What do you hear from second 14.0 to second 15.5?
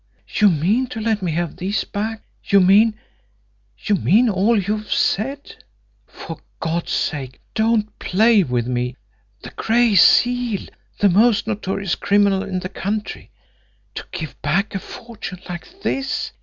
give back a fortune